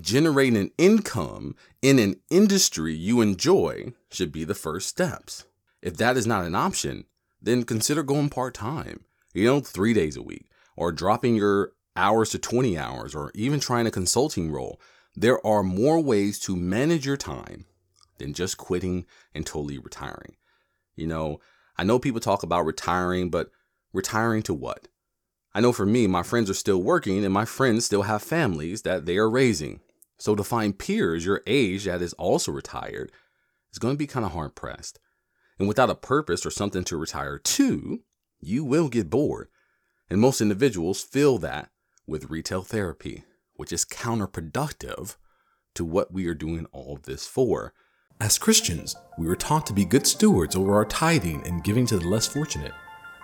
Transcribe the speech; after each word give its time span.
generating 0.00 0.56
an 0.56 0.70
income 0.78 1.54
in 1.82 1.98
an 1.98 2.16
industry 2.30 2.94
you 2.94 3.20
enjoy 3.20 3.92
should 4.10 4.32
be 4.32 4.44
the 4.44 4.54
first 4.54 4.88
steps. 4.88 5.44
If 5.82 5.96
that 5.98 6.16
is 6.16 6.26
not 6.26 6.44
an 6.44 6.54
option, 6.54 7.04
then 7.40 7.64
consider 7.64 8.02
going 8.02 8.30
part 8.30 8.54
time, 8.54 9.04
you 9.32 9.44
know, 9.44 9.60
three 9.60 9.94
days 9.94 10.16
a 10.16 10.22
week, 10.22 10.50
or 10.76 10.92
dropping 10.92 11.36
your 11.36 11.72
hours 11.96 12.30
to 12.30 12.38
20 12.38 12.76
hours, 12.76 13.14
or 13.14 13.30
even 13.34 13.60
trying 13.60 13.86
a 13.86 13.90
consulting 13.90 14.50
role. 14.50 14.80
There 15.14 15.44
are 15.46 15.62
more 15.62 16.00
ways 16.00 16.38
to 16.40 16.56
manage 16.56 17.06
your 17.06 17.16
time 17.16 17.66
than 18.18 18.34
just 18.34 18.56
quitting 18.56 19.06
and 19.34 19.46
totally 19.46 19.78
retiring. 19.78 20.36
You 20.96 21.06
know, 21.06 21.40
I 21.76 21.84
know 21.84 21.98
people 21.98 22.20
talk 22.20 22.42
about 22.42 22.66
retiring, 22.66 23.30
but 23.30 23.50
retiring 23.92 24.42
to 24.44 24.54
what? 24.54 24.88
I 25.54 25.60
know 25.60 25.72
for 25.72 25.86
me, 25.86 26.06
my 26.06 26.22
friends 26.22 26.50
are 26.50 26.54
still 26.54 26.82
working 26.82 27.24
and 27.24 27.32
my 27.32 27.44
friends 27.44 27.84
still 27.84 28.02
have 28.02 28.22
families 28.22 28.82
that 28.82 29.06
they 29.06 29.16
are 29.16 29.30
raising. 29.30 29.80
So 30.18 30.34
to 30.34 30.44
find 30.44 30.78
peers 30.78 31.24
your 31.24 31.42
age 31.46 31.84
that 31.84 32.02
is 32.02 32.12
also 32.14 32.52
retired 32.52 33.12
is 33.72 33.78
going 33.78 33.94
to 33.94 33.98
be 33.98 34.06
kind 34.06 34.26
of 34.26 34.32
hard 34.32 34.54
pressed. 34.54 34.98
And 35.58 35.68
without 35.68 35.90
a 35.90 35.94
purpose 35.94 36.44
or 36.44 36.50
something 36.50 36.84
to 36.84 36.96
retire 36.96 37.38
to, 37.38 38.00
you 38.40 38.64
will 38.64 38.88
get 38.88 39.10
bored. 39.10 39.48
And 40.10 40.20
most 40.20 40.40
individuals 40.40 41.02
feel 41.02 41.38
that 41.38 41.70
with 42.06 42.30
retail 42.30 42.62
therapy, 42.62 43.24
which 43.54 43.72
is 43.72 43.84
counterproductive 43.84 45.16
to 45.74 45.84
what 45.84 46.12
we 46.12 46.26
are 46.26 46.34
doing 46.34 46.66
all 46.72 46.98
this 47.02 47.26
for. 47.26 47.72
As 48.20 48.38
Christians, 48.38 48.96
we 49.18 49.26
were 49.26 49.36
taught 49.36 49.66
to 49.66 49.72
be 49.72 49.84
good 49.84 50.06
stewards 50.06 50.56
over 50.56 50.74
our 50.74 50.84
tithing 50.84 51.46
and 51.46 51.62
giving 51.62 51.86
to 51.86 51.98
the 51.98 52.08
less 52.08 52.26
fortunate. 52.26 52.72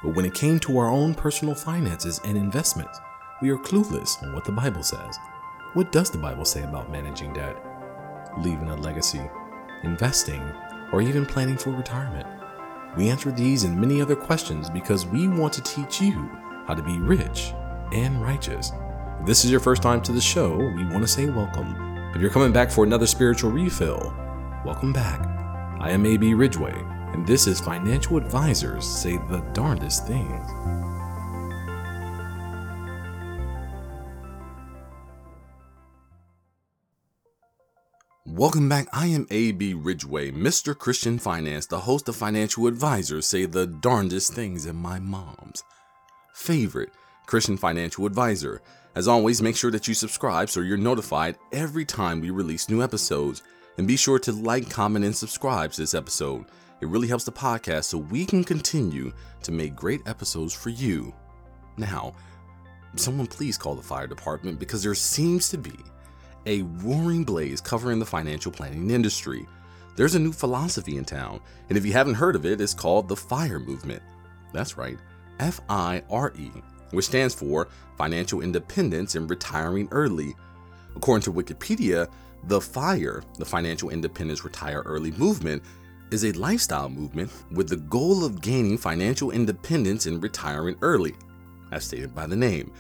But 0.03 0.15
when 0.15 0.25
it 0.25 0.35
came 0.35 0.61
to 0.61 0.79
our 0.79 0.91
own 0.91 1.15
personal 1.15 1.55
finances 1.55 2.21
and 2.25 2.37
investments, 2.37 2.99
we 3.41 3.51
are 3.51 3.59
clueless 3.59 4.23
on 4.23 4.35
what 4.35 4.45
the 4.45 4.53
Bible 4.53 4.83
says. 4.83 5.17
What 5.75 5.91
does 5.91 6.09
the 6.09 6.19
Bible 6.19 6.45
say 6.45 6.63
about 6.63 6.93
managing 6.93 7.33
debt, 7.33 7.57
leaving 8.39 8.71
a 8.71 8.77
legacy, 8.77 9.21
investing, 9.83 10.41
or 10.93 11.03
even 11.03 11.27
planning 11.27 11.57
for 11.57 11.71
retirement? 11.71 12.29
We 12.97 13.09
answer 13.09 13.33
these 13.33 13.65
and 13.65 13.77
many 13.77 14.01
other 14.01 14.15
questions 14.15 14.71
because 14.71 15.05
we 15.05 15.27
want 15.27 15.53
to 15.55 15.63
teach 15.63 16.01
you 16.01 16.31
how 16.69 16.75
to 16.75 16.83
be 16.85 17.01
rich 17.01 17.53
and 17.93 18.23
righteous. 18.23 18.71
If 19.19 19.27
this 19.27 19.45
is 19.45 19.51
your 19.51 19.59
first 19.59 19.83
time 19.83 20.01
to 20.03 20.13
the 20.13 20.21
show, 20.21 20.57
we 20.57 20.85
want 20.85 21.03
to 21.03 21.09
say 21.09 21.29
welcome. 21.29 21.75
If 22.15 22.21
you're 22.21 22.31
coming 22.31 22.53
back 22.53 22.71
for 22.71 22.85
another 22.85 23.09
spiritual 23.09 23.51
refill, 23.51 24.15
welcome 24.65 24.93
back. 24.93 25.27
I 25.81 25.91
am 25.91 26.07
AB 26.07 26.35
Ridgeway, 26.35 26.77
and 27.13 27.27
this 27.27 27.49
is 27.49 27.59
Financial 27.59 28.17
Advisors 28.17 28.87
Say 28.87 29.17
the 29.17 29.41
Darndest 29.53 30.07
Things. 30.07 30.94
Welcome 38.37 38.69
back. 38.69 38.89
I 38.93 39.07
am 39.07 39.29
AB 39.31 39.75
Ridgeway, 39.75 40.33
Mr. 40.33 40.77
Christian 40.77 41.21
Finance, 41.21 41.67
the 41.67 41.79
host 41.79 42.09
of 42.09 42.17
Financial 42.17 42.67
Advisors 42.67 43.29
Say 43.29 43.47
the 43.47 43.65
Darndest 43.65 44.33
Things 44.33 44.67
in 44.67 44.75
my 44.75 44.99
mom's 44.99 45.63
favorite 46.33 46.91
Christian 47.27 47.57
financial 47.57 48.07
advisor. 48.07 48.61
As 48.97 49.07
always, 49.07 49.41
make 49.41 49.55
sure 49.55 49.71
that 49.71 49.87
you 49.87 49.95
subscribe 49.95 50.51
so 50.51 50.63
you're 50.63 50.77
notified 50.77 51.37
every 51.53 51.85
time 51.85 52.21
we 52.21 52.31
release 52.31 52.69
new 52.69 52.83
episodes. 52.83 53.45
And 53.79 53.87
be 53.87 53.97
sure 53.97 54.19
to 54.19 54.33
like, 54.33 54.69
comment, 54.69 55.05
and 55.05 55.15
subscribe 55.15 55.71
to 55.71 55.83
this 55.83 55.95
episode. 55.95 56.47
It 56.81 56.89
really 56.89 57.07
helps 57.07 57.23
the 57.23 57.31
podcast 57.31 57.85
so 57.85 57.99
we 57.99 58.27
can 58.27 58.43
continue 58.43 59.13
to 59.45 59.53
make 59.53 59.77
great 59.77 60.01
episodes 60.09 60.53
for 60.53 60.71
you. 60.71 61.15
Now, 61.77 62.15
someone 62.97 63.29
please 63.29 63.57
call 63.57 63.77
the 63.77 63.83
fire 63.83 64.09
department 64.09 64.59
because 64.59 64.83
there 64.83 64.97
seems 64.97 65.51
to 65.51 65.57
be 65.57 65.77
a 66.47 66.63
roaring 66.63 67.25
blaze 67.25 67.61
covering 67.61 67.99
the 67.99 68.07
financial 68.07 68.53
planning 68.53 68.91
industry. 68.91 69.47
There's 69.97 70.15
a 70.15 70.21
new 70.21 70.33
philosophy 70.33 70.97
in 70.97 71.05
town, 71.05 71.41
and 71.69 71.79
if 71.79 71.87
you 71.87 71.93
haven't 71.93 72.15
heard 72.15 72.37
of 72.37 72.45
it, 72.45 72.61
it's 72.61 72.75
called 72.75 73.09
the 73.09 73.17
FIRE 73.17 73.61
movement. 73.61 74.03
That's 74.53 74.77
right, 74.77 74.99
F 75.41 75.61
I 75.69 76.03
R 76.11 76.33
E, 76.37 76.51
which 76.91 77.07
stands 77.07 77.35
for 77.35 77.69
Financial 77.97 78.41
Independence 78.41 79.15
and 79.15 79.31
Retiring 79.31 79.89
Early. 79.91 80.35
According 80.97 81.23
to 81.23 81.33
Wikipedia, 81.33 82.09
the 82.45 82.61
FIRE, 82.61 83.23
the 83.39 83.45
Financial 83.45 83.91
Independence 83.91 84.45
Retire 84.45 84.83
Early 84.83 85.13
movement, 85.13 85.63
is 86.11 86.25
a 86.25 86.33
lifestyle 86.33 86.89
movement 86.89 87.31
with 87.51 87.69
the 87.69 87.77
goal 87.77 88.25
of 88.25 88.41
gaining 88.41 88.79
financial 88.79 89.31
independence 89.31 90.07
and 90.07 90.23
retiring 90.23 90.77
early, 90.83 91.15
as 91.73 91.85
stated 91.85 92.15
by 92.15 92.27
the 92.27 92.37
name. 92.37 92.73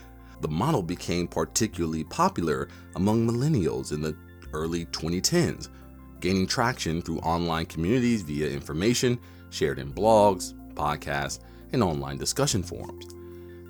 The 0.44 0.50
model 0.50 0.82
became 0.82 1.26
particularly 1.26 2.04
popular 2.04 2.68
among 2.96 3.26
millennials 3.26 3.92
in 3.92 4.02
the 4.02 4.14
early 4.52 4.84
2010s, 4.84 5.70
gaining 6.20 6.46
traction 6.46 7.00
through 7.00 7.20
online 7.20 7.64
communities 7.64 8.20
via 8.20 8.50
information 8.50 9.18
shared 9.48 9.78
in 9.78 9.90
blogs, 9.90 10.52
podcasts, 10.74 11.38
and 11.72 11.82
online 11.82 12.18
discussion 12.18 12.62
forums. 12.62 13.06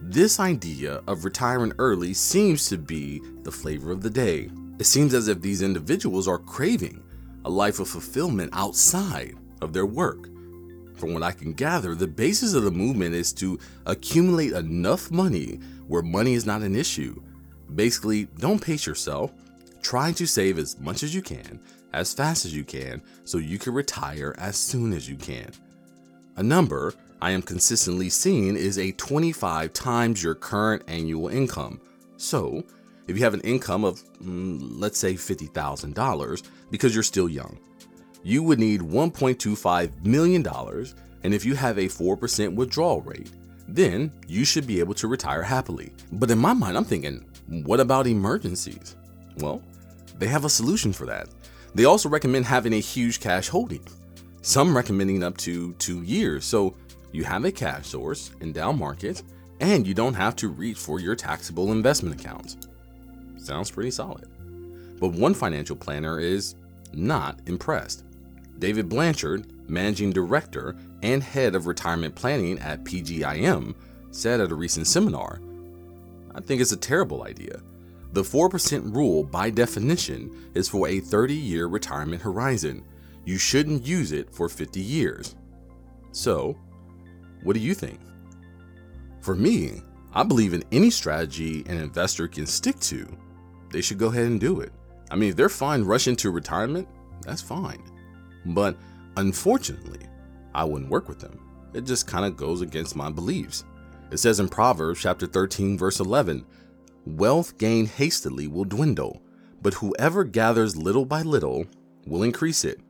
This 0.02 0.40
idea 0.40 1.00
of 1.06 1.24
retiring 1.24 1.72
early 1.78 2.12
seems 2.12 2.68
to 2.70 2.76
be 2.76 3.22
the 3.44 3.52
flavor 3.52 3.92
of 3.92 4.02
the 4.02 4.10
day. 4.10 4.50
It 4.80 4.86
seems 4.86 5.14
as 5.14 5.28
if 5.28 5.40
these 5.40 5.62
individuals 5.62 6.26
are 6.26 6.38
craving 6.38 7.04
a 7.44 7.50
life 7.50 7.78
of 7.78 7.86
fulfillment 7.86 8.50
outside 8.52 9.36
of 9.62 9.72
their 9.72 9.86
work. 9.86 10.28
From 10.96 11.14
what 11.14 11.22
I 11.22 11.30
can 11.30 11.52
gather, 11.52 11.94
the 11.94 12.08
basis 12.08 12.52
of 12.54 12.64
the 12.64 12.72
movement 12.72 13.14
is 13.14 13.32
to 13.34 13.60
accumulate 13.86 14.52
enough 14.54 15.12
money 15.12 15.60
where 15.88 16.02
money 16.02 16.34
is 16.34 16.46
not 16.46 16.62
an 16.62 16.76
issue. 16.76 17.20
Basically, 17.74 18.24
don't 18.38 18.62
pace 18.62 18.86
yourself. 18.86 19.32
Try 19.82 20.12
to 20.12 20.26
save 20.26 20.58
as 20.58 20.78
much 20.80 21.02
as 21.02 21.14
you 21.14 21.22
can, 21.22 21.60
as 21.92 22.14
fast 22.14 22.44
as 22.44 22.54
you 22.54 22.64
can, 22.64 23.02
so 23.24 23.38
you 23.38 23.58
can 23.58 23.74
retire 23.74 24.34
as 24.38 24.56
soon 24.56 24.92
as 24.92 25.08
you 25.08 25.16
can. 25.16 25.50
A 26.36 26.42
number 26.42 26.94
I 27.20 27.30
am 27.30 27.42
consistently 27.42 28.08
seeing 28.08 28.56
is 28.56 28.78
a 28.78 28.92
25 28.92 29.72
times 29.72 30.22
your 30.22 30.34
current 30.34 30.82
annual 30.88 31.28
income. 31.28 31.80
So, 32.16 32.64
if 33.06 33.16
you 33.16 33.24
have 33.24 33.34
an 33.34 33.40
income 33.40 33.84
of, 33.84 34.02
mm, 34.20 34.58
let's 34.78 34.98
say, 34.98 35.14
$50,000 35.14 36.42
because 36.70 36.94
you're 36.94 37.02
still 37.02 37.28
young, 37.28 37.58
you 38.22 38.42
would 38.42 38.58
need 38.58 38.80
$1.25 38.80 40.06
million. 40.06 40.46
And 41.22 41.34
if 41.34 41.44
you 41.44 41.54
have 41.54 41.78
a 41.78 41.84
4% 41.84 42.54
withdrawal 42.54 43.02
rate, 43.02 43.30
then 43.74 44.12
you 44.28 44.44
should 44.44 44.68
be 44.68 44.78
able 44.78 44.94
to 44.94 45.08
retire 45.08 45.42
happily. 45.42 45.92
But 46.12 46.30
in 46.30 46.38
my 46.38 46.52
mind, 46.52 46.76
I'm 46.76 46.84
thinking, 46.84 47.24
what 47.48 47.80
about 47.80 48.06
emergencies? 48.06 48.94
Well, 49.38 49.62
they 50.16 50.28
have 50.28 50.44
a 50.44 50.48
solution 50.48 50.92
for 50.92 51.06
that. 51.06 51.28
They 51.74 51.84
also 51.84 52.08
recommend 52.08 52.44
having 52.44 52.74
a 52.74 52.80
huge 52.80 53.18
cash 53.18 53.48
holding, 53.48 53.84
some 54.42 54.76
recommending 54.76 55.24
up 55.24 55.36
to 55.38 55.72
two 55.74 56.02
years. 56.04 56.44
So 56.44 56.76
you 57.10 57.24
have 57.24 57.44
a 57.44 57.50
cash 57.50 57.88
source 57.88 58.30
in 58.40 58.52
down 58.52 58.78
market 58.78 59.24
and 59.58 59.84
you 59.84 59.92
don't 59.92 60.14
have 60.14 60.36
to 60.36 60.48
reach 60.48 60.78
for 60.78 61.00
your 61.00 61.16
taxable 61.16 61.72
investment 61.72 62.20
accounts. 62.20 62.56
Sounds 63.36 63.72
pretty 63.72 63.90
solid. 63.90 64.28
But 65.00 65.08
one 65.08 65.34
financial 65.34 65.74
planner 65.74 66.20
is 66.20 66.54
not 66.92 67.40
impressed. 67.46 68.04
David 68.60 68.88
Blanchett, 68.88 69.50
managing 69.69 70.12
director 70.12 70.76
and 71.02 71.22
head 71.22 71.54
of 71.54 71.66
retirement 71.66 72.14
planning 72.14 72.58
at 72.58 72.84
PGIM, 72.84 73.75
said 74.10 74.41
at 74.41 74.52
a 74.52 74.54
recent 74.54 74.86
seminar 74.86 75.41
I 76.34 76.41
think 76.41 76.60
it's 76.60 76.72
a 76.72 76.76
terrible 76.76 77.22
idea. 77.22 77.60
The 78.12 78.22
4% 78.22 78.94
rule, 78.94 79.25
by 79.25 79.50
definition, 79.50 80.50
is 80.54 80.69
for 80.69 80.88
a 80.88 81.00
30 81.00 81.34
year 81.34 81.66
retirement 81.66 82.22
horizon. 82.22 82.84
You 83.25 83.38
shouldn't 83.38 83.86
use 83.86 84.12
it 84.12 84.34
for 84.34 84.48
50 84.48 84.80
years. 84.80 85.36
So, 86.12 86.58
what 87.42 87.54
do 87.54 87.60
you 87.60 87.75
think? 87.75 88.00
For 89.20 89.34
me, 89.34 89.82
I 90.12 90.22
believe 90.22 90.54
in 90.54 90.64
any 90.70 90.91
strategy 90.91 91.64
an 91.66 91.76
investor 91.76 92.28
can 92.28 92.46
stick 92.46 92.78
to, 92.81 93.06
they 93.70 93.81
should 93.81 93.98
go 93.98 94.08
ahead 94.08 94.26
and 94.26 94.41
do 94.41 94.60
it. 94.60 94.72
I 95.10 95.16
mean, 95.16 95.31
if 95.31 95.36
they're 95.36 95.48
fine 95.48 95.82
rushing 95.82 96.16
to 96.16 96.31
retirement, 96.31 96.88
that's 97.22 97.43
fine. 97.43 97.82
But 98.46 98.76
unfortunately, 99.16 100.00
I 100.55 100.64
wouldn't 100.64 100.90
work 100.90 101.08
with 101.08 101.19
them. 101.19 101.40
It 101.72 101.82
just 101.84 102.06
kind 102.06 102.25
of 102.25 102.37
goes 102.37 102.61
against 102.61 102.96
my 102.96 103.11
beliefs. 103.11 103.64
It 104.11 104.19
says 104.19 104.38
in 104.40 104.49
Proverbs 104.49 105.00
chapter 105.00 105.26
13 105.26 105.76
verse 105.76 106.00
11, 106.00 106.46
wealth 107.05 107.58
gained 107.58 107.88
hastily 107.88 108.46
will 108.46 108.64
dwindle, 108.64 109.22
but 109.61 109.75
whoever 109.75 110.25
gathers 110.25 110.76
little 110.76 111.05
by 111.05 111.22
little 111.22 111.66
will 112.06 112.22
increase 112.22 112.64
it. 112.64 112.81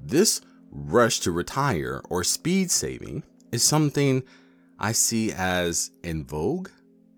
This 0.00 0.40
rush 0.70 1.20
to 1.20 1.32
retire 1.32 2.00
or 2.08 2.22
speed 2.22 2.70
saving 2.70 3.24
is 3.50 3.62
something 3.62 4.22
I 4.78 4.92
see 4.92 5.32
as 5.32 5.90
in 6.04 6.24
vogue, 6.24 6.68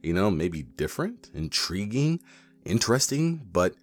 you 0.03 0.15
know, 0.15 0.31
maybe 0.31 0.63
different, 0.63 1.31
intriguing, 1.35 2.21
interesting, 2.65 3.47
but 3.53 3.75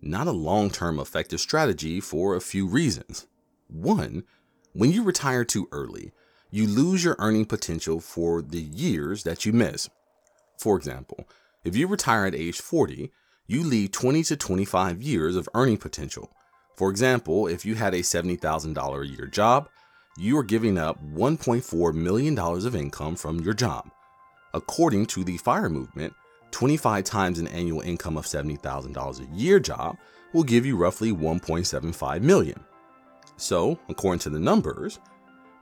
not 0.00 0.26
a 0.26 0.32
long 0.32 0.70
term 0.70 1.00
effective 1.00 1.40
strategy 1.40 2.00
for 2.00 2.36
a 2.36 2.40
few 2.40 2.66
reasons. 2.66 3.26
One, 3.68 4.24
when 4.72 4.92
you 4.92 5.02
retire 5.02 5.44
too 5.44 5.68
early, 5.72 6.12
you 6.50 6.66
lose 6.66 7.04
your 7.04 7.16
earning 7.18 7.46
potential 7.46 8.00
for 8.00 8.42
the 8.42 8.60
years 8.60 9.24
that 9.24 9.44
you 9.44 9.52
miss. 9.52 9.88
For 10.58 10.76
example, 10.76 11.28
if 11.64 11.74
you 11.74 11.86
retire 11.88 12.26
at 12.26 12.34
age 12.34 12.60
40, 12.60 13.10
you 13.46 13.62
leave 13.62 13.92
20 13.92 14.22
to 14.24 14.36
25 14.36 15.02
years 15.02 15.36
of 15.36 15.48
earning 15.54 15.78
potential. 15.78 16.30
For 16.76 16.90
example, 16.90 17.46
if 17.46 17.64
you 17.64 17.74
had 17.74 17.94
a 17.94 18.00
$70,000 18.00 19.02
a 19.02 19.06
year 19.06 19.26
job, 19.26 19.68
you 20.16 20.38
are 20.38 20.44
giving 20.44 20.78
up 20.78 21.04
$1.4 21.04 21.94
million 21.94 22.38
of 22.38 22.76
income 22.76 23.16
from 23.16 23.40
your 23.40 23.54
job. 23.54 23.90
According 24.52 25.06
to 25.06 25.24
the 25.24 25.38
FIRE 25.38 25.68
movement, 25.68 26.14
25 26.52 27.02
times 27.02 27.40
an 27.40 27.48
annual 27.48 27.80
income 27.80 28.16
of 28.16 28.26
$70,000 28.26 29.20
a 29.20 29.36
year 29.36 29.58
job 29.58 29.96
will 30.32 30.44
give 30.44 30.64
you 30.64 30.76
roughly 30.76 31.10
1.75 31.12 32.22
million. 32.22 32.64
So, 33.36 33.78
according 33.88 34.20
to 34.20 34.30
the 34.30 34.38
numbers, 34.38 35.00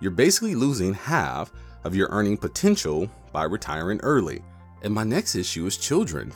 you're 0.00 0.10
basically 0.10 0.54
losing 0.54 0.92
half 0.94 1.52
of 1.84 1.94
your 1.94 2.08
earning 2.10 2.36
potential 2.36 3.08
by 3.32 3.44
retiring 3.44 4.00
early. 4.02 4.42
And 4.82 4.92
my 4.92 5.04
next 5.04 5.34
issue 5.34 5.66
is 5.66 5.76
children. 5.76 6.32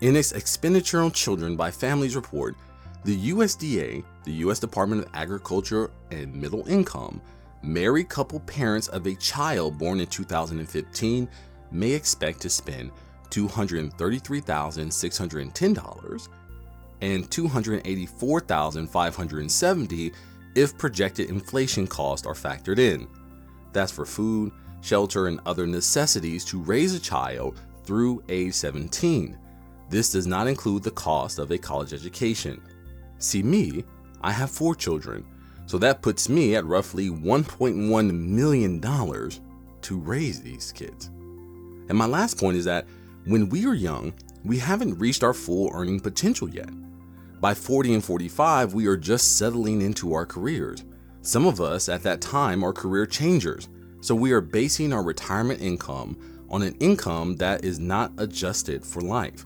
In 0.00 0.16
its 0.16 0.32
expenditure 0.32 1.00
on 1.00 1.12
children 1.12 1.56
by 1.56 1.70
families 1.70 2.16
report, 2.16 2.56
the 3.04 3.30
USDA, 3.30 4.04
the 4.24 4.32
US 4.32 4.58
Department 4.58 5.04
of 5.04 5.10
Agriculture 5.14 5.90
and 6.10 6.34
Middle 6.34 6.66
Income, 6.68 7.20
married 7.62 8.08
couple 8.08 8.40
parents 8.40 8.88
of 8.88 9.06
a 9.06 9.14
child 9.14 9.78
born 9.78 10.00
in 10.00 10.06
2015 10.06 11.28
may 11.70 11.92
expect 11.92 12.40
to 12.42 12.50
spend 12.50 12.90
$233,610 13.30 16.28
and 17.02 17.30
$284,570 17.30 20.12
if 20.56 20.76
projected 20.78 21.28
inflation 21.28 21.86
costs 21.86 22.26
are 22.26 22.34
factored 22.34 22.78
in. 22.78 23.06
That's 23.72 23.92
for 23.92 24.06
food, 24.06 24.52
shelter, 24.80 25.26
and 25.26 25.38
other 25.44 25.66
necessities 25.66 26.44
to 26.46 26.62
raise 26.62 26.94
a 26.94 27.00
child 27.00 27.60
through 27.84 28.24
age 28.28 28.54
17. 28.54 29.38
This 29.90 30.10
does 30.10 30.26
not 30.26 30.48
include 30.48 30.82
the 30.82 30.90
cost 30.90 31.38
of 31.38 31.50
a 31.50 31.58
college 31.58 31.92
education. 31.92 32.60
See 33.18 33.42
me, 33.42 33.84
I 34.22 34.32
have 34.32 34.50
four 34.50 34.74
children, 34.74 35.26
so 35.66 35.78
that 35.78 36.02
puts 36.02 36.28
me 36.28 36.56
at 36.56 36.64
roughly 36.64 37.10
$1.1 37.10 38.10
million 38.12 38.80
to 38.80 39.98
raise 40.00 40.40
these 40.40 40.72
kids. 40.72 41.08
And 41.88 41.98
my 41.98 42.06
last 42.06 42.38
point 42.38 42.56
is 42.56 42.64
that 42.64 42.86
when 43.26 43.50
we 43.50 43.66
are 43.66 43.74
young, 43.74 44.14
we 44.42 44.58
haven't 44.58 44.98
reached 44.98 45.22
our 45.22 45.34
full 45.34 45.70
earning 45.72 46.00
potential 46.00 46.48
yet. 46.48 46.70
By 47.40 47.52
40 47.52 47.94
and 47.94 48.04
45, 48.04 48.72
we 48.72 48.86
are 48.86 48.96
just 48.96 49.36
settling 49.36 49.82
into 49.82 50.14
our 50.14 50.24
careers. 50.24 50.84
Some 51.20 51.46
of 51.46 51.60
us 51.60 51.88
at 51.88 52.02
that 52.02 52.20
time 52.20 52.64
are 52.64 52.72
career 52.72 53.04
changers, 53.04 53.68
so 54.00 54.14
we 54.14 54.32
are 54.32 54.40
basing 54.40 54.92
our 54.92 55.02
retirement 55.02 55.60
income 55.60 56.16
on 56.48 56.62
an 56.62 56.76
income 56.80 57.36
that 57.36 57.64
is 57.64 57.78
not 57.78 58.12
adjusted 58.18 58.84
for 58.84 59.02
life. 59.02 59.44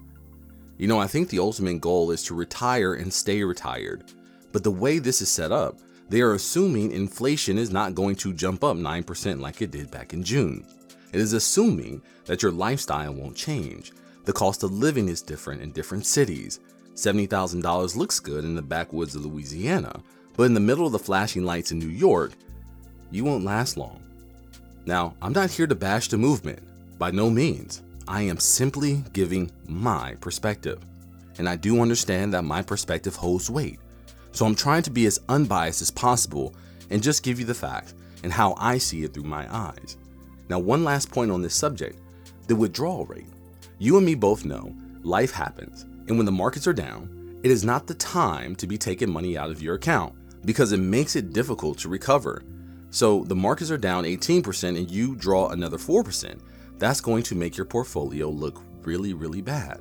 You 0.79 0.87
know, 0.87 1.01
I 1.01 1.09
think 1.09 1.29
the 1.29 1.41
ultimate 1.41 1.81
goal 1.81 2.11
is 2.11 2.23
to 2.25 2.35
retire 2.35 2.95
and 2.95 3.13
stay 3.13 3.43
retired. 3.43 4.13
But 4.53 4.63
the 4.63 4.71
way 4.71 4.99
this 4.99 5.21
is 5.21 5.29
set 5.29 5.51
up, 5.51 5.79
they 6.09 6.21
are 6.21 6.35
assuming 6.35 6.93
inflation 6.93 7.59
is 7.59 7.71
not 7.71 7.95
going 7.95 8.17
to 8.17 8.33
jump 8.33 8.63
up 8.63 8.77
9% 8.77 9.41
like 9.41 9.63
it 9.63 9.71
did 9.71 9.91
back 9.91 10.13
in 10.13 10.23
June. 10.23 10.65
It 11.13 11.21
is 11.21 11.33
assuming 11.33 12.03
that 12.27 12.43
your 12.43 12.53
lifestyle 12.53 13.15
won't 13.15 13.37
change. 13.37 13.93
The 14.25 14.33
cost 14.33 14.63
of 14.63 14.73
living 14.73 15.09
is 15.09 15.23
different 15.23 15.61
in 15.61 15.73
different 15.73 16.07
cities. 16.07 16.61
$70,000 17.01 17.97
looks 17.97 18.21
good 18.21 18.45
in 18.45 18.55
the 18.55 18.63
backwoods 18.63 19.15
of 19.15 19.25
Louisiana, 19.25 20.03
but 20.37 20.45
in 20.45 20.55
the 20.55 20.61
middle 20.61 20.87
of 20.87 20.93
the 20.93 20.99
flashing 20.99 21.45
lights 21.45 21.73
in 21.73 21.79
New 21.79 21.89
York, 21.89 22.33
you 23.11 23.25
won't 23.25 23.45
last 23.45 23.77
long. 23.77 24.03
Now, 24.87 25.15
I'm 25.21 25.33
not 25.33 25.51
here 25.51 25.67
to 25.67 25.75
bash 25.75 26.09
the 26.09 26.17
movement, 26.19 26.63
by 26.99 27.11
no 27.11 27.31
means. 27.31 27.83
I 28.07 28.23
am 28.23 28.39
simply 28.39 29.05
giving 29.13 29.51
my 29.67 30.17
perspective. 30.21 30.81
And 31.39 31.49
I 31.49 31.57
do 31.57 31.81
understand 31.81 32.35
that 32.35 32.45
my 32.45 32.61
perspective 32.61 33.17
holds 33.17 33.51
weight. 33.51 33.79
So 34.33 34.45
I'm 34.45 34.55
trying 34.55 34.83
to 34.83 34.91
be 34.91 35.07
as 35.07 35.21
unbiased 35.29 35.81
as 35.81 35.91
possible 35.91 36.55
and 36.91 37.03
just 37.03 37.23
give 37.23 37.39
you 37.39 37.47
the 37.47 37.55
facts 37.55 37.95
and 38.23 38.33
how 38.33 38.55
I 38.59 38.79
see 38.79 39.05
it 39.05 39.15
through 39.15 39.25
my 39.25 39.47
eyes. 39.55 39.97
Now, 40.49 40.59
one 40.59 40.85
last 40.85 41.11
point 41.11 41.31
on 41.31 41.41
this 41.43 41.55
subject 41.55 41.99
the 42.49 42.57
withdrawal 42.57 43.07
rate. 43.07 43.29
You 43.79 43.97
and 43.97 44.05
me 44.05 44.17
both 44.17 44.45
know 44.45 44.75
life 45.03 45.31
happens, 45.31 45.87
and 46.11 46.19
when 46.19 46.27
the 46.27 46.33
markets 46.33 46.67
are 46.67 46.73
down, 46.73 47.39
it 47.45 47.53
is 47.53 47.65
not 47.65 47.87
the 47.87 47.95
time 47.95 48.57
to 48.57 48.67
be 48.67 48.77
taking 48.77 49.09
money 49.09 49.39
out 49.39 49.49
of 49.49 49.63
your 49.63 49.77
account 49.77 50.13
because 50.45 50.73
it 50.73 50.79
makes 50.79 51.15
it 51.15 51.33
difficult 51.33 51.79
to 51.79 51.89
recover. 51.89 52.43
So, 52.91 53.23
the 53.23 53.37
markets 53.37 53.71
are 53.71 53.79
down 53.79 54.03
18% 54.03 54.77
and 54.77 54.91
you 54.91 55.15
draw 55.15 55.51
another 55.51 55.79
4%. 55.79 56.41
That's 56.79 57.01
going 57.01 57.23
to 57.23 57.37
make 57.37 57.57
your 57.57 57.65
portfolio 57.65 58.29
look 58.29 58.61
really, 58.83 59.15
really 59.15 59.41
bad. 59.41 59.79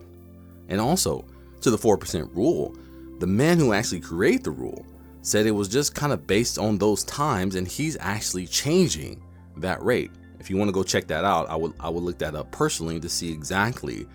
And 0.68 0.80
also, 0.80 1.26
to 1.62 1.72
the 1.72 1.78
4% 1.78 2.30
rule, 2.36 2.78
the 3.18 3.26
man 3.26 3.58
who 3.58 3.74
actually 3.74 4.02
created 4.02 4.44
the 4.44 4.52
rule 4.52 4.86
said 5.24 5.48
it 5.48 5.52
was 5.52 5.68
just 5.68 5.96
kind 5.96 6.14
of 6.14 6.28
based 6.28 6.60
on 6.60 6.78
those 6.78 7.04
times 7.06 7.56
and 7.56 7.68
he's 7.68 7.98
actually 8.00 8.46
changing 8.46 9.20
that 9.58 9.84
rate. 9.84 10.12
If 10.40 10.52
you 10.52 10.58
want 10.58 10.68
to 10.68 10.74
go 10.74 10.84
check 10.84 11.08
that 11.08 11.26
out, 11.26 11.50
I 11.50 11.56
would 11.56 11.74
I 11.80 11.90
would 11.90 12.04
look 12.04 12.20
that 12.20 12.36
up 12.36 12.52
personally 12.52 13.00
to 13.00 13.10
see 13.10 13.32
exactly 13.32 14.06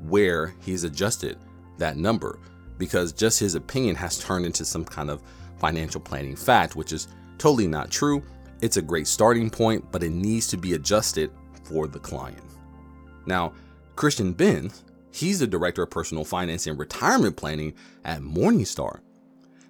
where 0.00 0.54
he's 0.62 0.84
adjusted 0.84 1.36
that 1.78 1.96
number 1.96 2.38
because 2.78 3.12
just 3.12 3.38
his 3.38 3.54
opinion 3.54 3.94
has 3.96 4.18
turned 4.18 4.46
into 4.46 4.64
some 4.64 4.84
kind 4.84 5.10
of 5.10 5.22
financial 5.58 6.00
planning 6.00 6.36
fact, 6.36 6.76
which 6.76 6.92
is 6.92 7.08
totally 7.38 7.66
not 7.66 7.90
true. 7.90 8.22
It's 8.60 8.76
a 8.76 8.82
great 8.82 9.06
starting 9.06 9.50
point, 9.50 9.90
but 9.92 10.02
it 10.02 10.10
needs 10.10 10.46
to 10.48 10.56
be 10.56 10.74
adjusted 10.74 11.30
for 11.64 11.86
the 11.86 11.98
client. 11.98 12.42
Now, 13.26 13.52
Christine 13.96 14.32
Benz, 14.32 14.84
he's 15.12 15.38
the 15.38 15.46
director 15.46 15.82
of 15.82 15.90
personal 15.90 16.24
finance 16.24 16.66
and 16.66 16.78
retirement 16.78 17.36
planning 17.36 17.74
at 18.04 18.20
Morningstar. 18.20 19.00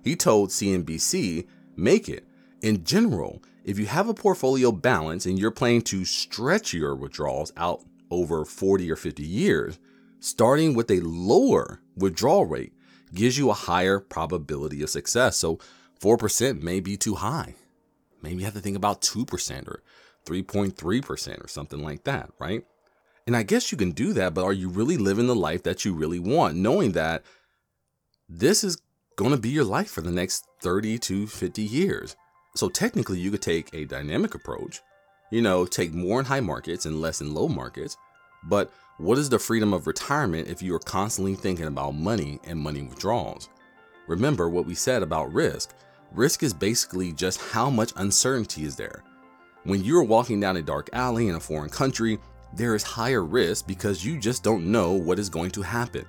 He 0.03 0.17
told 0.17 0.51
CNBC, 0.51 1.47
make 1.77 2.09
it. 2.09 2.27
In 2.63 2.85
general, 2.85 3.43
if 3.65 3.79
you 3.79 3.87
have 3.87 4.09
a 4.09 4.15
portfolio 4.15 4.73
balance 4.73 5.27
and 5.27 5.39
you're 5.39 5.51
planning 5.51 5.83
to 5.83 6.05
stretch 6.05 6.73
your 6.73 6.95
withdrawals 6.95 7.53
out 7.57 7.83
over 8.11 8.45
40 8.45 8.91
or 8.91 8.97
50 8.97 9.23
years, 9.23 9.79
starting 10.21 10.75
with 10.75 10.91
a 10.91 11.01
lower 11.01 11.81
withdrawal 11.97 12.47
rate 12.47 12.73
gives 13.15 13.39
you 13.39 13.51
a 13.51 13.55
higher 13.55 14.01
probability 14.01 14.83
of 14.83 14.91
success. 14.91 15.37
So 15.37 15.59
4% 16.01 16.63
may 16.63 16.81
be 16.81 16.97
too 16.97 17.17
high. 17.17 17.55
Maybe 18.23 18.39
you 18.39 18.45
have 18.45 18.55
to 18.55 18.61
think 18.61 18.77
about 18.77 19.03
2% 19.03 19.69
or 19.69 19.83
3.3% 20.27 21.45
or 21.45 21.49
something 21.49 21.83
like 21.83 22.05
that, 22.05 22.31
right? 22.39 22.65
And 23.27 23.37
I 23.37 23.43
guess 23.43 23.73
you 23.73 23.79
can 23.79 23.93
do 23.93 24.13
that, 24.15 24.35
but 24.35 24.45
are 24.45 24.53
you 24.53 24.69
really 24.69 24.97
living 24.97 25.27
the 25.27 25.35
life 25.35 25.63
that 25.63 25.85
you 25.85 25.95
really 25.95 26.19
want, 26.19 26.57
knowing 26.57 26.93
that 26.93 27.23
this 28.29 28.65
is 28.65 28.79
going 29.17 29.31
to 29.31 29.39
be 29.39 29.51
your 29.51 29.65
life 29.65 29.91
for 29.91 30.01
the 30.01 30.11
next 30.11 30.47
30 30.63 30.99
to 30.99 31.27
50 31.27 31.63
years? 31.63 32.17
So 32.55 32.69
technically, 32.69 33.19
you 33.19 33.31
could 33.31 33.43
take 33.43 33.73
a 33.75 33.85
dynamic 33.85 34.35
approach, 34.35 34.81
you 35.31 35.43
know, 35.43 35.65
take 35.67 35.93
more 35.93 36.21
in 36.21 36.27
high 36.27 36.41
markets 36.41 36.87
and 36.87 37.01
less 37.01 37.21
in 37.21 37.35
low 37.35 37.49
markets. 37.49 37.97
But 38.45 38.71
what 38.99 39.19
is 39.19 39.29
the 39.29 39.39
freedom 39.39 39.73
of 39.73 39.87
retirement 39.87 40.49
if 40.49 40.63
you 40.63 40.75
are 40.75 40.81
constantly 40.81 41.35
thinking 41.35 41.67
about 41.67 41.95
money 41.95 42.39
and 42.45 42.59
money 42.59 42.83
withdrawals? 42.83 43.49
Remember 44.07 44.49
what 44.49 44.67
we 44.67 44.75
said 44.75 45.03
about 45.03 45.33
risk. 45.33 45.75
Risk 46.13 46.43
is 46.43 46.55
basically 46.55 47.13
just 47.13 47.41
how 47.41 47.69
much 47.69 47.93
uncertainty 47.97 48.65
is 48.65 48.77
there. 48.77 49.03
When 49.65 49.83
you're 49.83 50.05
walking 50.05 50.39
down 50.39 50.59
a 50.59 50.63
dark 50.63 50.91
alley 50.93 51.29
in 51.29 51.35
a 51.35 51.41
foreign 51.41 51.71
country, 51.71 52.19
there 52.55 52.75
is 52.75 52.85
higher 52.85 53.25
risk 53.25 53.67
because 53.67 54.05
you 54.05 54.19
just 54.19 54.45
don't 54.45 54.71
know 54.71 54.93
what 54.93 55.19
is 55.19 55.29
going 55.29 55.51
to 55.53 55.63
happen. 55.63 56.07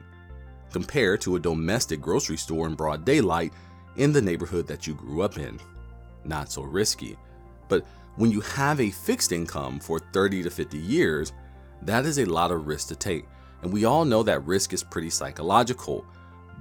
Compared 0.72 1.22
to 1.22 1.38
a 1.38 1.40
domestic 1.40 2.02
grocery 2.02 2.38
store 2.38 2.68
in 2.68 2.76
broad 2.76 3.04
daylight 3.04 3.52
in 3.96 4.12
the 4.12 4.22
neighborhood 4.22 4.68
that 4.68 4.86
you 4.86 4.94
grew 4.94 5.22
up 5.22 5.38
in 5.38 5.60
not 6.26 6.52
so 6.52 6.64
risky. 6.64 7.18
But 7.68 7.86
when 8.16 8.32
you 8.32 8.42
have 8.42 8.80
a 8.80 8.92
fixed 8.92 9.32
income 9.32 9.80
for 9.80 10.00
30 10.00 10.44
to 10.44 10.50
50 10.50 10.78
years, 10.78 11.34
that 11.86 12.06
is 12.06 12.20
a 12.20 12.26
lot 12.26 12.52
of 12.52 12.68
risk 12.68 12.88
to 12.90 12.96
take. 12.96 13.26
And 13.62 13.72
we 13.72 13.86
all 13.86 14.06
know 14.06 14.24
that 14.24 14.46
risk 14.46 14.74
is 14.74 14.84
pretty 14.84 15.10
psychological. 15.10 16.06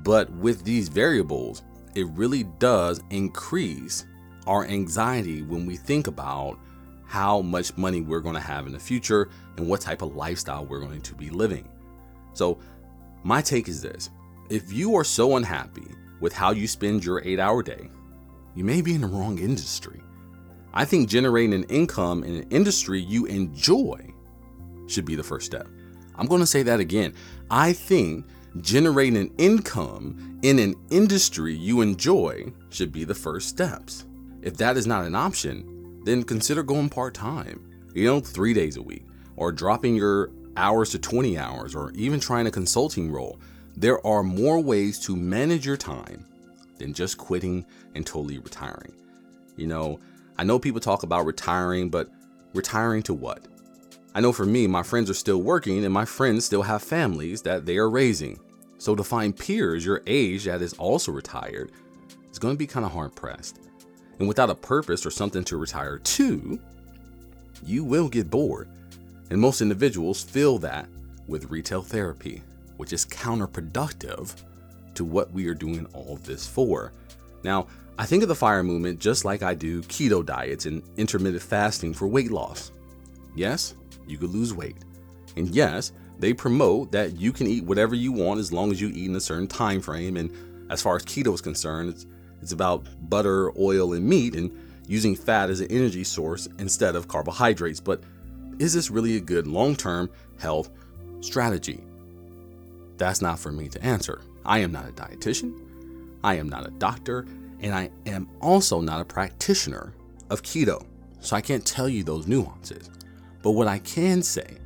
But 0.02 0.31
with 0.33 0.64
these 0.64 0.88
variables, 0.88 1.62
it 1.95 2.07
really 2.09 2.45
does 2.59 3.02
increase 3.11 4.07
our 4.47 4.64
anxiety 4.66 5.43
when 5.43 5.66
we 5.66 5.76
think 5.76 6.07
about 6.07 6.59
how 7.07 7.40
much 7.40 7.76
money 7.76 8.00
we're 8.00 8.21
going 8.21 8.35
to 8.35 8.40
have 8.40 8.66
in 8.66 8.73
the 8.73 8.78
future 8.78 9.28
and 9.57 9.69
what 9.69 9.81
type 9.81 10.02
of 10.02 10.16
lifestyle 10.16 10.66
we're 10.66 10.81
going 10.81 11.00
to 11.02 11.14
be 11.14 11.31
living. 11.31 11.69
So, 12.33 12.59
my 13.23 13.40
take 13.40 13.69
is 13.69 13.81
this 13.81 14.11
if 14.50 14.73
you 14.73 14.95
are 14.97 15.04
so 15.04 15.37
unhappy 15.37 15.87
with 16.21 16.33
how 16.33 16.50
you 16.50 16.66
spend 16.66 17.04
your 17.04 17.23
eight 17.25 17.40
hour 17.40 17.62
day, 17.62 17.88
you 18.54 18.64
may 18.64 18.83
be 18.83 18.95
in 18.95 19.00
the 19.00 19.07
wrong 19.07 19.38
industry. 19.38 20.00
I 20.73 20.85
think 20.85 21.09
generating 21.09 21.54
an 21.54 21.64
income 21.64 22.25
in 22.25 22.35
an 22.35 22.49
industry 22.50 23.00
you 23.00 23.26
enjoy 23.26 24.13
should 24.87 25.05
be 25.05 25.14
the 25.14 25.23
first 25.23 25.47
step. 25.47 25.69
I'm 26.17 26.26
going 26.26 26.41
to 26.41 26.47
say 26.47 26.62
that 26.62 26.81
again. 26.81 27.14
I 27.50 27.73
think 27.73 28.26
generating 28.61 29.17
an 29.17 29.33
income 29.38 30.38
in 30.43 30.59
an 30.59 30.75
industry 30.91 31.55
you 31.55 31.81
enjoy 31.81 32.53
should 32.71 32.93
be 32.93 33.05
the 33.05 33.14
first 33.14 33.49
steps. 33.49 34.05
If 34.43 34.57
that 34.59 34.76
is 34.76 34.87
not 34.87 35.05
an 35.05 35.14
option, 35.14 36.03
then 36.05 36.23
consider 36.23 36.62
going 36.62 36.88
part 36.88 37.14
time, 37.14 37.91
you 37.95 38.05
know, 38.05 38.21
three 38.21 38.53
days 38.55 38.76
a 38.76 38.83
week, 38.83 39.07
or 39.37 39.50
dropping 39.50 39.97
your 39.97 40.31
hours 40.57 40.91
to 40.91 40.99
20 40.99 41.37
hours, 41.38 41.75
or 41.75 41.91
even 41.93 42.21
trying 42.21 42.47
a 42.47 42.50
consulting 42.50 43.11
role. 43.11 43.38
there 43.76 44.05
are 44.07 44.23
more 44.23 44.61
ways 44.61 45.00
to 45.00 45.17
manage 45.17 45.67
your 45.67 45.76
time 45.76 46.25
than 46.79 46.93
just 46.93 47.19
quitting 47.19 47.67
and 47.97 48.07
totally 48.07 48.38
retiring. 48.38 48.93
You 49.57 49.67
know, 49.67 49.99
I 50.38 50.45
know 50.45 50.61
people 50.61 50.81
talk 50.81 51.03
about 51.03 51.26
retiring, 51.26 51.91
but 51.91 52.09
retiring 52.53 53.03
to 53.05 53.14
what? 53.14 53.47
I 54.14 54.21
know 54.21 54.33
for 54.33 54.47
me, 54.47 54.68
my 54.68 54.85
friends 54.85 55.11
are 55.11 55.14
still 55.14 55.42
working 55.42 55.85
and 55.85 55.92
my 55.92 56.04
friends 56.04 56.44
still 56.44 56.62
have 56.62 56.83
families 56.83 57.42
that 57.42 57.66
they 57.66 57.76
are 57.78 57.90
raising. 57.90 58.38
So 58.78 58.94
to 58.94 59.02
find 59.02 59.37
peers 59.37 59.85
your 59.85 60.02
age 60.06 60.44
that 60.44 60.62
is 60.62 60.75
also 60.75 61.11
retired 61.11 61.73
is 62.30 62.38
going 62.38 62.54
to 62.54 62.59
be 62.59 62.66
kind 62.66 62.87
of 62.87 62.92
hard 62.92 63.16
pressed. 63.16 63.59
And 64.21 64.28
without 64.28 64.50
a 64.50 64.54
purpose 64.54 65.04
or 65.04 65.11
something 65.11 65.42
to 65.44 65.56
retire 65.56 65.99
to, 65.99 66.61
you 67.64 67.83
will 67.83 68.09
get 68.09 68.30
bored. 68.30 68.68
And 69.30 69.40
most 69.40 69.61
individuals 69.61 70.23
feel 70.23 70.59
that 70.59 70.88
with 71.26 71.50
retail 71.50 71.83
therapy, 71.83 72.42
which 72.76 72.92
is 72.92 73.06
counterproductive 73.06 74.35
to 74.94 75.04
what 75.04 75.33
we 75.33 75.49
are 75.49 75.54
doing 75.54 75.87
all 75.92 76.21
this 76.23 76.47
for. 76.47 76.92
Now, 77.42 77.66
I 77.99 78.06
think 78.06 78.23
of 78.23 78.28
the 78.28 78.35
fire 78.35 78.62
movement 78.62 79.00
just 79.00 79.25
like 79.25 79.42
I 79.42 79.54
do 79.54 79.83
keto 79.83 80.25
diets 80.25 80.66
and 80.66 80.83
intermittent 80.97 81.42
fasting 81.42 81.94
for 81.94 82.06
weight 82.06 82.30
loss. 82.30 82.71
Yes, 83.35 83.75
you 84.08 84.18
could 84.18 84.30
lose 84.30 84.54
weight. 84.54 84.76
And 85.37 85.49
yes, 85.49 85.92
they 86.18 86.32
promote 86.32 86.92
that 86.92 87.16
you 87.16 87.32
can 87.32 87.46
eat 87.46 87.64
whatever 87.64 87.94
you 87.94 88.12
want 88.12 88.40
as 88.40 88.52
long 88.52 88.70
as 88.70 88.80
you 88.80 88.88
eat 88.88 89.08
in 89.08 89.16
a 89.16 89.20
certain 89.20 89.49
time 89.49 89.80
frame. 89.80 90.16
And 90.16 90.32
as 90.70 90.80
far 90.80 90.96
as 90.96 91.04
keto 91.04 91.34
is 91.34 91.40
concerned, 91.40 91.90
it's, 91.90 92.06
it's 92.40 92.52
about 92.52 92.87
butter, 93.08 93.50
oil, 93.58 93.94
and 93.94 94.06
meat 94.06 94.34
and 94.34 94.56
using 94.87 95.16
fat 95.16 95.50
as 95.50 95.61
an 95.61 95.70
energy 95.70 96.04
source 96.04 96.46
instead 96.58 96.94
of 96.94 97.08
carbohydrates. 97.08 97.80
But 97.80 98.02
is 98.58 98.73
this 98.75 98.90
really 98.90 99.16
a 99.16 99.20
good 99.20 99.46
long 99.46 99.75
term 99.75 100.11
health 100.38 100.70
strategy? 101.20 101.82
That's 102.96 103.20
not 103.20 103.38
for 103.38 103.50
me 103.50 103.68
to 103.68 103.82
answer. 103.84 104.20
I 104.44 104.58
am 104.58 104.73
not 104.73 104.88
a 104.88 104.92
dietitian, 104.92 105.58
I 106.23 106.34
am 106.34 106.49
not 106.49 106.66
a 106.66 106.70
doctor, 106.73 107.26
and 107.61 107.75
I 107.75 107.90
am 108.06 108.28
also 108.40 108.80
not 108.80 109.00
a 109.00 109.04
practitioner 109.04 109.94
of 110.30 110.42
keto. 110.42 110.84
So 111.20 111.34
I 111.34 111.40
can't 111.40 111.64
tell 111.64 111.88
you 111.88 112.04
those 112.04 112.26
nuances. 112.26 112.90
But 113.45 113.51
what 113.51 113.69
I 113.69 113.79
can 113.81 114.23
say 114.23 114.57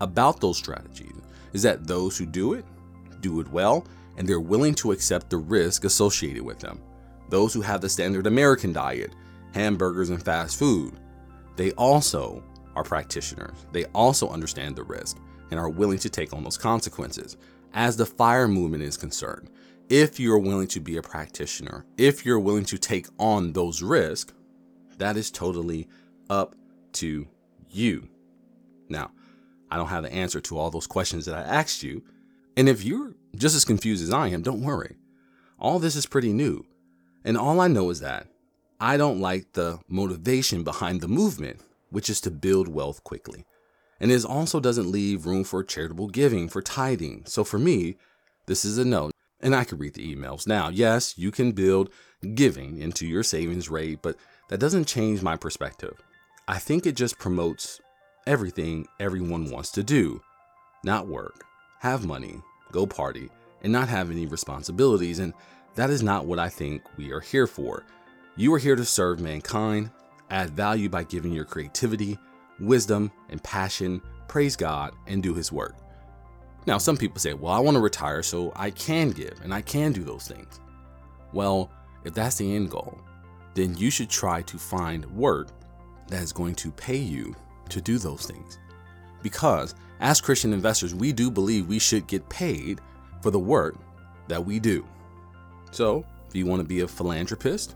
about 0.00 0.40
those 0.40 0.56
strategies 0.56 1.20
is 1.52 1.62
that 1.64 1.88
those 1.88 2.16
who 2.16 2.24
do 2.24 2.54
it, 2.54 2.64
do 3.20 3.40
it 3.40 3.48
well, 3.48 3.84
and 4.16 4.28
they're 4.28 4.38
willing 4.38 4.76
to 4.76 4.92
accept 4.92 5.28
the 5.28 5.38
risk 5.38 5.82
associated 5.84 6.42
with 6.42 6.60
them. 6.60 6.80
Those 7.30 7.52
who 7.52 7.60
have 7.62 7.80
the 7.80 7.88
standard 7.88 8.28
American 8.28 8.72
diet, 8.72 9.12
hamburgers 9.54 10.10
and 10.10 10.22
fast 10.22 10.56
food, 10.56 11.00
they 11.56 11.72
also 11.72 12.44
are 12.76 12.84
practitioners. 12.84 13.66
They 13.72 13.86
also 13.86 14.28
understand 14.28 14.76
the 14.76 14.84
risk 14.84 15.18
and 15.50 15.58
are 15.58 15.68
willing 15.68 15.98
to 15.98 16.08
take 16.08 16.32
on 16.32 16.44
those 16.44 16.56
consequences. 16.56 17.36
As 17.74 17.96
the 17.96 18.06
fire 18.06 18.46
movement 18.46 18.84
is 18.84 18.96
concerned, 18.96 19.50
if 19.88 20.20
you're 20.20 20.38
willing 20.38 20.68
to 20.68 20.80
be 20.80 20.96
a 20.98 21.02
practitioner, 21.02 21.84
if 21.96 22.24
you're 22.24 22.38
willing 22.38 22.66
to 22.66 22.78
take 22.78 23.08
on 23.18 23.52
those 23.52 23.82
risks, 23.82 24.32
that 24.98 25.16
is 25.16 25.32
totally 25.32 25.88
up 26.30 26.54
to 26.92 27.26
you. 27.68 28.08
Now, 28.88 29.10
I 29.70 29.76
don't 29.76 29.88
have 29.88 30.02
the 30.02 30.12
answer 30.12 30.40
to 30.40 30.58
all 30.58 30.70
those 30.70 30.86
questions 30.86 31.26
that 31.26 31.34
I 31.34 31.42
asked 31.42 31.82
you. 31.82 32.02
And 32.56 32.68
if 32.68 32.84
you're 32.84 33.14
just 33.36 33.54
as 33.54 33.64
confused 33.64 34.02
as 34.02 34.12
I 34.12 34.28
am, 34.28 34.42
don't 34.42 34.62
worry. 34.62 34.96
All 35.58 35.78
this 35.78 35.96
is 35.96 36.06
pretty 36.06 36.32
new. 36.32 36.64
And 37.24 37.36
all 37.36 37.60
I 37.60 37.68
know 37.68 37.90
is 37.90 38.00
that 38.00 38.26
I 38.80 38.96
don't 38.96 39.20
like 39.20 39.52
the 39.52 39.80
motivation 39.88 40.62
behind 40.62 41.00
the 41.00 41.08
movement, 41.08 41.60
which 41.90 42.08
is 42.08 42.20
to 42.22 42.30
build 42.30 42.68
wealth 42.68 43.02
quickly. 43.04 43.44
And 44.00 44.12
it 44.12 44.24
also 44.24 44.60
doesn't 44.60 44.90
leave 44.90 45.26
room 45.26 45.44
for 45.44 45.64
charitable 45.64 46.08
giving, 46.08 46.48
for 46.48 46.62
tithing. 46.62 47.24
So 47.26 47.42
for 47.42 47.58
me, 47.58 47.96
this 48.46 48.64
is 48.64 48.78
a 48.78 48.84
no. 48.84 49.10
And 49.40 49.54
I 49.54 49.64
could 49.64 49.80
read 49.80 49.94
the 49.94 50.14
emails. 50.14 50.46
Now, 50.46 50.68
yes, 50.68 51.18
you 51.18 51.30
can 51.30 51.52
build 51.52 51.90
giving 52.34 52.78
into 52.80 53.06
your 53.06 53.22
savings 53.22 53.68
rate, 53.68 54.00
but 54.02 54.16
that 54.48 54.58
doesn't 54.58 54.86
change 54.86 55.22
my 55.22 55.36
perspective. 55.36 56.00
I 56.46 56.58
think 56.58 56.86
it 56.86 56.96
just 56.96 57.18
promotes 57.18 57.80
everything 58.28 58.86
everyone 59.00 59.50
wants 59.50 59.70
to 59.70 59.82
do 59.82 60.20
not 60.84 61.08
work, 61.08 61.44
have 61.80 62.06
money, 62.06 62.40
go 62.70 62.86
party, 62.86 63.30
and 63.62 63.72
not 63.72 63.88
have 63.88 64.10
any 64.10 64.26
responsibilities. 64.26 65.18
And 65.18 65.32
that 65.74 65.90
is 65.90 66.02
not 66.02 66.26
what 66.26 66.38
I 66.38 66.48
think 66.50 66.82
we 66.96 67.10
are 67.10 67.20
here 67.20 67.46
for. 67.46 67.84
You 68.36 68.52
are 68.54 68.58
here 68.58 68.76
to 68.76 68.84
serve 68.84 69.18
mankind, 69.18 69.90
add 70.30 70.50
value 70.50 70.88
by 70.88 71.04
giving 71.04 71.32
your 71.32 71.46
creativity, 71.46 72.18
wisdom, 72.60 73.10
and 73.30 73.42
passion, 73.42 74.00
praise 74.28 74.54
God, 74.56 74.92
and 75.06 75.22
do 75.22 75.34
His 75.34 75.50
work. 75.50 75.76
Now, 76.66 76.76
some 76.78 76.98
people 76.98 77.18
say, 77.18 77.32
well, 77.32 77.52
I 77.52 77.58
want 77.58 77.76
to 77.76 77.80
retire 77.80 78.22
so 78.22 78.52
I 78.54 78.70
can 78.70 79.10
give 79.10 79.40
and 79.42 79.54
I 79.54 79.62
can 79.62 79.90
do 79.90 80.04
those 80.04 80.28
things. 80.28 80.60
Well, 81.32 81.70
if 82.04 82.12
that's 82.12 82.36
the 82.36 82.54
end 82.54 82.70
goal, 82.70 83.00
then 83.54 83.74
you 83.76 83.90
should 83.90 84.10
try 84.10 84.42
to 84.42 84.58
find 84.58 85.06
work 85.06 85.48
that 86.08 86.22
is 86.22 86.32
going 86.32 86.54
to 86.56 86.70
pay 86.70 86.98
you 86.98 87.34
to 87.70 87.80
do 87.80 87.98
those 87.98 88.26
things. 88.26 88.58
Because 89.22 89.74
as 90.00 90.20
Christian 90.20 90.52
investors, 90.52 90.94
we 90.94 91.12
do 91.12 91.30
believe 91.30 91.66
we 91.66 91.78
should 91.78 92.06
get 92.06 92.28
paid 92.28 92.80
for 93.20 93.30
the 93.30 93.38
work 93.38 93.76
that 94.28 94.44
we 94.44 94.58
do. 94.60 94.86
So, 95.70 96.04
if 96.28 96.34
you 96.34 96.46
want 96.46 96.60
to 96.60 96.68
be 96.68 96.80
a 96.80 96.88
philanthropist, 96.88 97.74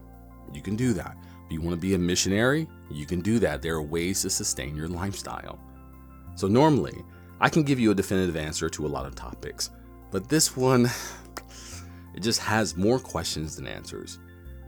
you 0.52 0.62
can 0.62 0.76
do 0.76 0.92
that. 0.92 1.16
If 1.46 1.52
you 1.52 1.60
want 1.60 1.74
to 1.74 1.80
be 1.80 1.94
a 1.94 1.98
missionary, 1.98 2.68
you 2.90 3.06
can 3.06 3.20
do 3.20 3.38
that. 3.40 3.60
There 3.60 3.74
are 3.74 3.82
ways 3.82 4.22
to 4.22 4.30
sustain 4.30 4.76
your 4.76 4.88
lifestyle. 4.88 5.58
So, 6.36 6.46
normally, 6.46 7.04
I 7.40 7.48
can 7.48 7.64
give 7.64 7.80
you 7.80 7.90
a 7.90 7.94
definitive 7.94 8.36
answer 8.36 8.68
to 8.70 8.86
a 8.86 8.88
lot 8.88 9.06
of 9.06 9.14
topics, 9.14 9.70
but 10.10 10.28
this 10.28 10.56
one, 10.56 10.88
it 12.14 12.20
just 12.20 12.40
has 12.40 12.76
more 12.76 12.98
questions 12.98 13.56
than 13.56 13.66
answers. 13.66 14.18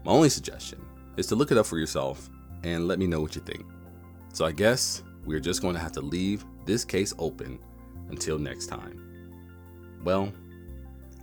My 0.04 0.12
only 0.12 0.28
suggestion 0.28 0.85
is 1.16 1.26
to 1.28 1.35
look 1.37 1.52
it 1.52 1.59
up 1.59 1.66
for 1.66 1.78
yourself 1.78 2.28
and 2.64 2.88
let 2.88 2.99
me 2.99 3.07
know 3.07 3.21
what 3.21 3.37
you 3.37 3.43
think. 3.43 3.64
So, 4.33 4.45
I 4.45 4.52
guess 4.52 5.02
we're 5.26 5.40
just 5.40 5.62
going 5.62 5.75
to 5.75 5.81
have 5.81 5.93
to 5.93 6.00
leave 6.00 6.45
this 6.64 6.85
case 6.85 7.14
open 7.19 7.59
until 8.09 8.38
next 8.38 8.66
time. 8.66 9.00
Well, 10.04 10.33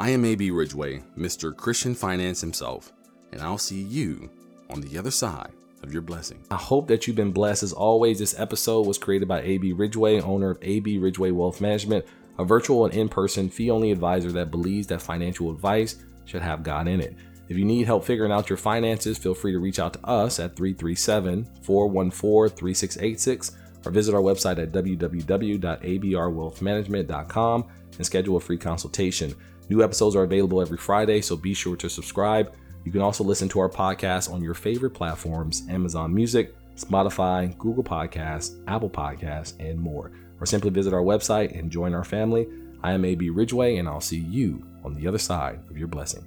I 0.00 0.10
am 0.10 0.24
AB 0.24 0.52
Ridgeway, 0.52 1.02
Mr. 1.18 1.56
Christian 1.56 1.92
Finance 1.92 2.40
himself, 2.40 2.92
and 3.32 3.42
I'll 3.42 3.58
see 3.58 3.82
you 3.82 4.30
on 4.70 4.80
the 4.80 4.96
other 4.96 5.10
side 5.10 5.50
of 5.82 5.92
your 5.92 6.02
blessing. 6.02 6.40
I 6.52 6.56
hope 6.56 6.86
that 6.86 7.08
you've 7.08 7.16
been 7.16 7.32
blessed. 7.32 7.64
As 7.64 7.72
always, 7.72 8.20
this 8.20 8.38
episode 8.38 8.86
was 8.86 8.96
created 8.96 9.26
by 9.26 9.40
AB 9.40 9.72
Ridgeway, 9.72 10.20
owner 10.20 10.50
of 10.50 10.58
AB 10.62 10.98
Ridgeway 10.98 11.32
Wealth 11.32 11.60
Management, 11.60 12.04
a 12.38 12.44
virtual 12.44 12.84
and 12.84 12.94
in 12.94 13.08
person 13.08 13.50
fee 13.50 13.72
only 13.72 13.90
advisor 13.90 14.30
that 14.30 14.52
believes 14.52 14.86
that 14.86 15.02
financial 15.02 15.50
advice 15.50 15.96
should 16.26 16.42
have 16.42 16.62
God 16.62 16.86
in 16.86 17.00
it. 17.00 17.16
If 17.48 17.58
you 17.58 17.64
need 17.64 17.86
help 17.86 18.04
figuring 18.04 18.30
out 18.30 18.48
your 18.48 18.56
finances, 18.56 19.18
feel 19.18 19.34
free 19.34 19.50
to 19.50 19.58
reach 19.58 19.80
out 19.80 19.94
to 19.94 20.06
us 20.06 20.38
at 20.38 20.54
337 20.54 21.44
414 21.62 22.56
3686 22.56 23.50
or 23.84 23.90
visit 23.90 24.14
our 24.14 24.20
website 24.20 24.62
at 24.62 24.70
www.abrwealthmanagement.com 24.70 27.64
and 27.96 28.06
schedule 28.06 28.36
a 28.36 28.40
free 28.40 28.58
consultation. 28.58 29.34
New 29.68 29.82
episodes 29.82 30.16
are 30.16 30.22
available 30.22 30.62
every 30.62 30.78
Friday, 30.78 31.20
so 31.20 31.36
be 31.36 31.52
sure 31.52 31.76
to 31.76 31.90
subscribe. 31.90 32.54
You 32.84 32.92
can 32.92 33.02
also 33.02 33.22
listen 33.22 33.50
to 33.50 33.60
our 33.60 33.68
podcast 33.68 34.32
on 34.32 34.42
your 34.42 34.54
favorite 34.54 34.90
platforms 34.90 35.66
Amazon 35.68 36.14
Music, 36.14 36.54
Spotify, 36.74 37.56
Google 37.58 37.84
Podcasts, 37.84 38.62
Apple 38.66 38.88
Podcasts, 38.88 39.58
and 39.60 39.78
more. 39.78 40.12
Or 40.40 40.46
simply 40.46 40.70
visit 40.70 40.94
our 40.94 41.02
website 41.02 41.58
and 41.58 41.70
join 41.70 41.92
our 41.92 42.04
family. 42.04 42.46
I 42.82 42.92
am 42.92 43.04
AB 43.04 43.28
Ridgeway, 43.28 43.76
and 43.76 43.88
I'll 43.88 44.00
see 44.00 44.18
you 44.18 44.64
on 44.84 44.94
the 44.94 45.06
other 45.06 45.18
side 45.18 45.60
of 45.68 45.76
your 45.76 45.88
blessing. 45.88 46.24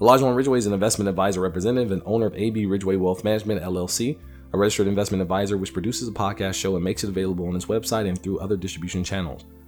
Elijah 0.00 0.30
Ridgeway 0.30 0.58
is 0.58 0.66
an 0.66 0.74
investment 0.74 1.08
advisor 1.08 1.40
representative 1.40 1.92
and 1.92 2.02
owner 2.04 2.26
of 2.26 2.34
AB 2.34 2.66
Ridgeway 2.66 2.96
Wealth 2.96 3.24
Management, 3.24 3.62
LLC, 3.62 4.18
a 4.52 4.58
registered 4.58 4.88
investment 4.88 5.22
advisor 5.22 5.56
which 5.56 5.72
produces 5.72 6.08
a 6.08 6.12
podcast 6.12 6.54
show 6.54 6.74
and 6.74 6.84
makes 6.84 7.04
it 7.04 7.08
available 7.08 7.46
on 7.46 7.56
its 7.56 7.66
website 7.66 8.06
and 8.06 8.20
through 8.20 8.40
other 8.40 8.56
distribution 8.56 9.02
channels. 9.02 9.44